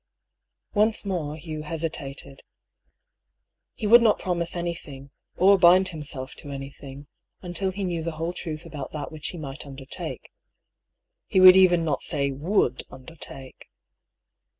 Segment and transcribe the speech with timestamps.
[0.73, 1.35] Once more.
[1.35, 2.41] Hugh hesitated.
[3.75, 7.05] He would not promise anything, or bind himself to anything,
[7.43, 10.31] until he knew the whole truth about that which he might undertake
[11.27, 13.67] (he would even not say would undertake).